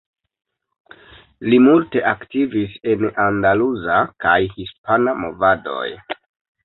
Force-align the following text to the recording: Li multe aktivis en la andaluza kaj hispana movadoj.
Li 1.53 1.59
multe 1.65 2.01
aktivis 2.13 2.73
en 2.93 3.03
la 3.05 3.11
andaluza 3.27 3.99
kaj 4.27 4.35
hispana 4.59 5.15
movadoj. 5.23 5.89